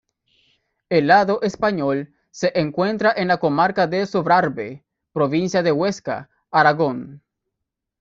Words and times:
El 0.89 1.05
lado 1.05 1.43
español, 1.43 2.11
se 2.31 2.51
encuentra 2.59 3.13
en 3.15 3.27
la 3.27 3.37
comarca 3.37 3.85
de 3.85 4.07
Sobrarbe, 4.07 4.83
Provincia 5.13 5.61
de 5.61 5.71
Huesca, 5.71 6.27
Aragón. 6.49 7.21